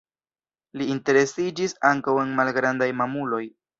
[0.81, 3.45] Li interesiĝis ankaŭ en malgrandaj mamuloj.